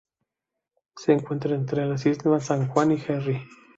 Se 0.97 1.13
encuentra 1.13 1.53
entre 1.53 1.85
las 1.85 2.07
islas 2.07 2.47
San 2.47 2.67
Juan 2.69 2.91
y 2.93 3.03
Henry. 3.07 3.43